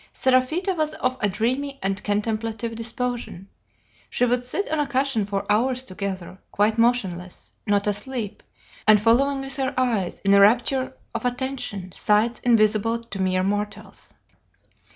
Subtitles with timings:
[0.15, 3.47] Seraphita was of a dreamy and contemplative disposition.
[4.09, 8.41] She would sit on a cushion for hours together, quite motionless, not asleep,
[8.87, 14.15] and following with her eyes, in a rapture of attention, sights invisible to mere mortals.